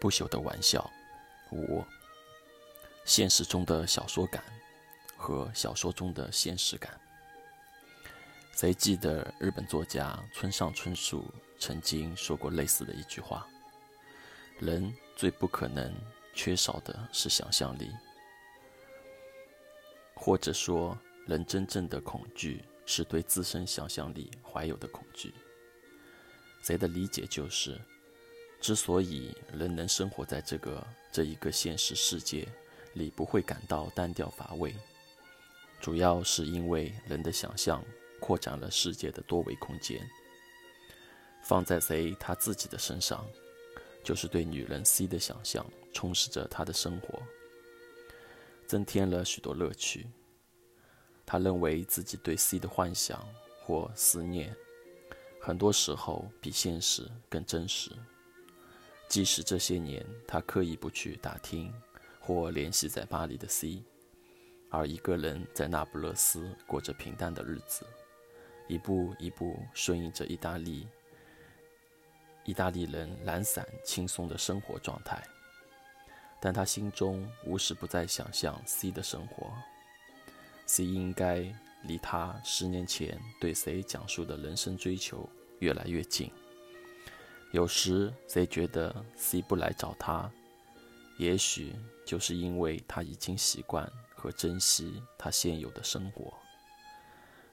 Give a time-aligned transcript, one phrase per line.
[0.00, 0.90] 不朽的玩笑。
[1.50, 1.82] 五、
[3.04, 4.44] 现实中的小说感
[5.16, 7.00] 和小说中的现实感。
[8.54, 11.24] 谁记得日本作家村上春树
[11.58, 13.46] 曾经说过类似的一句话
[14.60, 15.94] ：“人最不可能
[16.34, 17.90] 缺少的是想象力。”
[20.14, 25.32] 或者说，人真正的恐惧是对自身想象力怀有的恐惧。
[26.62, 27.80] 谁的理解就是，
[28.60, 32.46] 之所以人能生活在这个这一个现实世界
[32.94, 34.74] 里，不会感到单调乏味，
[35.80, 37.84] 主要是因为人的想象
[38.20, 40.00] 扩展了世界的多维空间。
[41.42, 43.24] 放在谁他自己的身上，
[44.04, 47.22] 就是对女人 C 的想象充实着他的生活。
[48.66, 50.06] 增添了许多乐趣。
[51.24, 53.26] 他认为自己对 C 的幻想
[53.62, 54.54] 或思念，
[55.40, 57.92] 很多时候比现实更真实。
[59.08, 61.72] 即使这些年他刻意不去打听
[62.20, 63.82] 或联系在巴黎的 C，
[64.68, 67.86] 而一个人在那不勒斯过着平淡的日子，
[68.68, 70.86] 一步一步顺应着意大利
[72.44, 75.22] 意大利人懒散轻松的生活状态。
[76.40, 79.50] 但他心中无时不在想象 C 的生活。
[80.66, 81.50] C 应该
[81.82, 85.28] 离他十年前对 C 讲述的人生追求
[85.60, 86.30] 越来越近。
[87.50, 90.30] 有时 C 觉得 C 不来找他，
[91.16, 96.34] 也许就是因为他已经习惯和珍惜他现有的生活，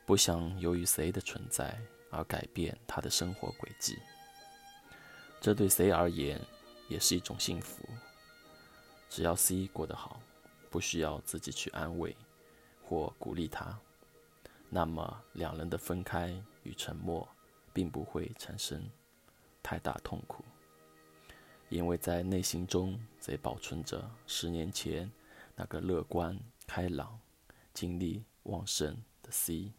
[0.06, 1.80] 不想由于 C 的存在
[2.12, 3.98] 而改变他的生活轨迹。
[5.40, 6.42] 这对 C 而言
[6.90, 7.88] 也是一种幸福。
[9.10, 10.20] 只要 C 过得好，
[10.70, 12.14] 不需要自己去安慰
[12.84, 13.80] 或鼓励他，
[14.70, 17.26] 那么两人的分开与沉默，
[17.72, 18.84] 并不会产生
[19.66, 20.46] 太大痛苦，
[21.70, 25.12] 因为在内心中贼保存着十年前
[25.56, 27.20] 那个乐观开朗、
[27.74, 29.72] 精力旺盛的 C，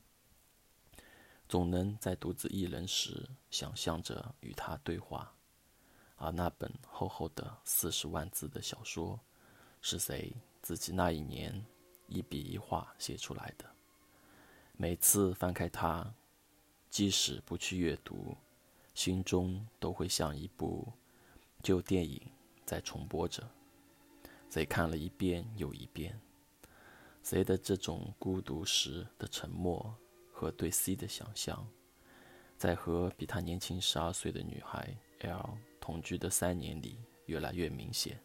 [1.48, 5.32] 总能在独自一人时想象着与他对话。
[6.16, 9.20] 而那本厚厚的四十万字的小说，
[9.80, 11.64] 是谁自己那一年
[12.08, 13.64] 一笔一画写出来的？
[14.72, 16.12] 每次翻开它，
[16.90, 18.36] 即使不去阅读，
[18.96, 20.92] 心中都会像一部
[21.62, 22.20] 旧电影
[22.64, 23.48] 在重播着。
[24.50, 26.18] 谁看了一遍又一遍？
[27.22, 29.94] 谁的这种孤独时的沉默
[30.32, 31.64] 和对 C 的想象，
[32.56, 35.56] 在和比他年轻十二岁的女孩 L。
[35.78, 38.18] 同居的三年里，越来越明显。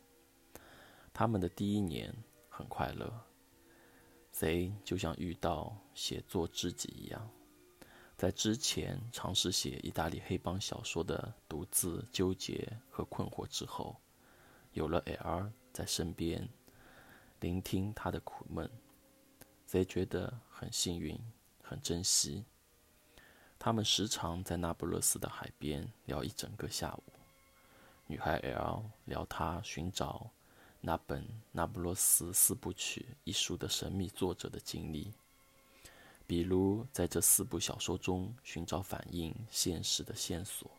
[1.14, 2.12] 他们的第一年
[2.50, 3.14] 很快乐，
[4.32, 7.30] 谁就像遇到写作知己一样。
[8.22, 13.96] 在之前尝试写意大利黑帮小说的独自纠结和困惑之后，
[14.74, 16.48] 有了 L 在身边，
[17.40, 18.70] 聆听他的苦闷，
[19.66, 21.20] 贼觉得很幸运，
[21.64, 22.46] 很珍惜。
[23.58, 27.04] 他们时常在那不勒斯的海边聊一整个下午。
[28.06, 30.30] 女孩 L 聊她寻找
[30.80, 35.12] 那本《那不勒斯四部曲》一书的神秘作者的经历，
[36.26, 40.72] 比如在这四部小说中寻找反映现实的线索，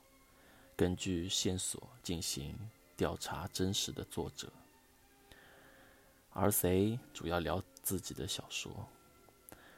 [0.74, 2.56] 根据线索进行
[2.96, 4.50] 调查真实的作者。
[6.30, 8.70] 而 C 主要聊自己的小说，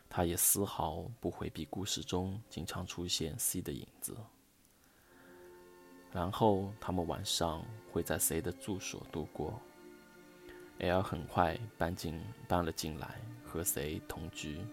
[0.08, 4.16] 他也丝毫不回避故事中经常出现 C 的影子。
[6.12, 9.60] 然后他们晚上会在谁的住所度过。
[10.78, 14.64] L 很快搬进搬了进来，和谁同居。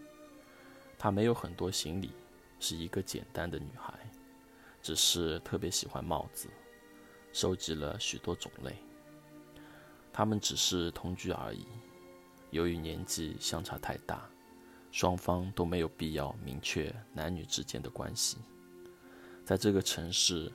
[1.01, 2.11] 她没有很多行李，
[2.59, 3.91] 是一个简单的女孩，
[4.83, 6.47] 只是特别喜欢帽子，
[7.33, 8.75] 收集了许多种类。
[10.13, 11.65] 他们只是同居而已，
[12.51, 14.29] 由于年纪相差太大，
[14.91, 18.37] 双方都没有必要明确男女之间的关系。
[19.43, 20.51] 在这个城市。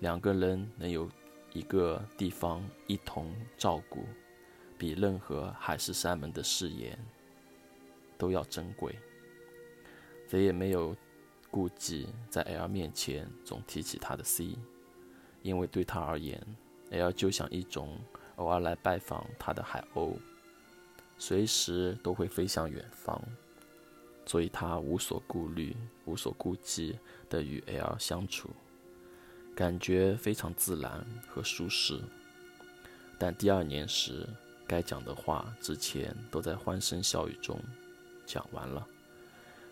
[0.00, 1.10] 两个人能有
[1.54, 4.04] 一个地方一同照顾，
[4.76, 6.98] 比任何海誓山盟的誓言
[8.18, 8.94] 都要珍贵。
[10.28, 10.94] 贼也没有
[11.50, 14.56] 顾忌在 L 面前总提起他的 C，
[15.42, 16.40] 因为对他而言
[16.90, 17.98] ，L 就像一种
[18.36, 20.16] 偶尔来拜访他的海鸥，
[21.16, 23.22] 随时都会飞向远方，
[24.26, 25.74] 所以他无所顾虑、
[26.04, 26.98] 无所顾忌
[27.30, 28.50] 地与 L 相处。
[29.54, 31.98] 感觉非常自然和舒适，
[33.18, 34.28] 但第二年时，
[34.66, 37.58] 该讲的话之前都在欢声笑语中
[38.26, 38.86] 讲完了。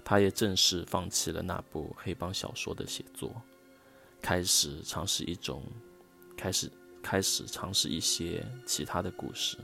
[0.04, 3.34] 他也正式放弃了那部黑帮小说的写作，
[4.20, 5.62] 开始尝试一种，
[6.36, 6.70] 开始
[7.02, 9.56] 开始尝试一些其他的故事。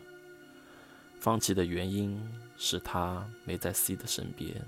[1.19, 2.19] 放弃的原因
[2.57, 4.65] 是他没在 C 的身边，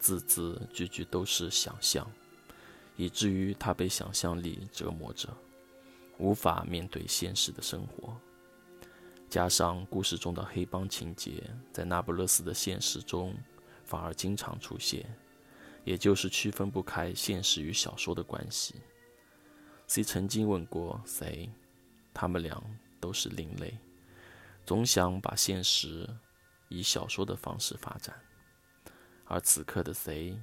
[0.00, 2.10] 字字句句都是想象，
[2.96, 5.28] 以至于他被想象力折磨着，
[6.18, 8.16] 无法面对现实的生活。
[9.28, 13.32] 加上故事中的黑帮情节，在那不勒斯的现实中
[13.90, 15.04] 反而经常出现，
[15.82, 18.76] 也就是区分不开现实与小说的关系。
[19.88, 21.50] C 曾经问过谁，
[22.14, 22.62] 他们俩
[23.00, 23.76] 都是另类。
[24.64, 26.08] 总想把现实
[26.68, 28.16] 以小说的方式发展，
[29.24, 30.38] 而此刻的 C，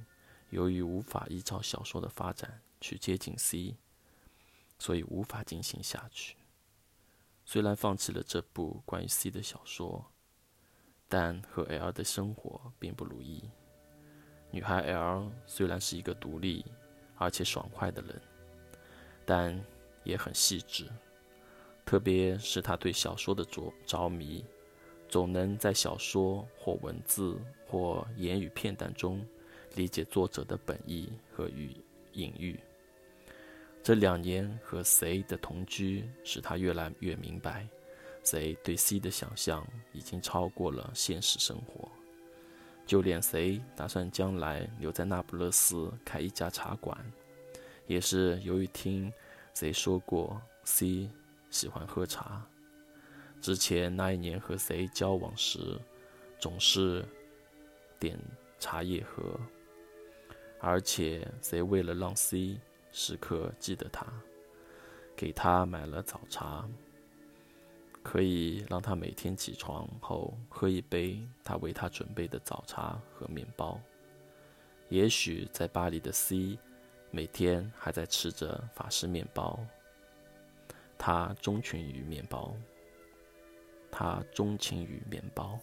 [0.50, 3.78] 由于无法依照小说的发展去接近 C，
[4.78, 6.36] 所以无法进行下去。
[7.46, 10.12] 虽然放弃了这部关于 C 的小说，
[11.08, 13.42] 但和 L 的生活并不如意。
[14.50, 16.64] 女孩 L 虽然是一个独立
[17.16, 18.20] 而且爽快的人，
[19.24, 19.64] 但
[20.04, 20.86] 也很细致。
[21.84, 24.44] 特别是她对小说的着着迷，
[25.08, 29.26] 总能在小说或文字或言语片段中
[29.74, 31.74] 理解作者的本意和语
[32.12, 32.60] 隐喻。
[33.82, 37.66] 这两年和 C 的同居，使他越来越明白
[38.28, 41.88] 谁对 C 的想象已经超过了现实生活。
[42.84, 46.98] 就连谁打算将来留在那不勒斯开一家茶馆，
[47.86, 49.10] 也是由于听
[49.54, 51.08] 谁说过 C。
[51.50, 52.46] 喜欢喝茶。
[53.40, 55.80] 之前那一年和谁交往时，
[56.38, 57.02] 总是
[57.98, 58.18] 点
[58.58, 59.22] 茶叶喝，
[60.60, 62.60] 而且谁为了让 C
[62.92, 64.06] 时刻记得他，
[65.16, 66.68] 给他买了早茶，
[68.02, 73.78] 可以让他每天起床后喝一杯他为他准备的早茶和面包。
[74.88, 76.58] 也许在巴黎的 C，
[77.10, 79.58] 每天还在吃着法式面包。
[80.96, 82.54] 他钟情于面包，
[83.90, 85.58] 他钟情于面包。